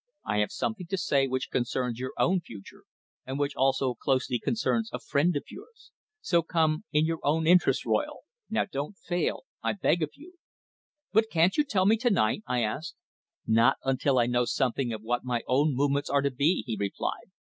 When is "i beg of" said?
9.61-10.09